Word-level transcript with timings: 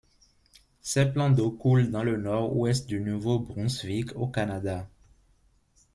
Ces 0.81 1.05
plans 1.05 1.29
d'eau 1.29 1.51
coulent 1.51 1.91
dans 1.91 2.01
le 2.03 2.17
Nord-Ouest 2.17 2.87
du 2.87 2.99
Nouveau-Brunswick, 3.01 4.13
au 4.15 4.25
Canada. 4.25 4.89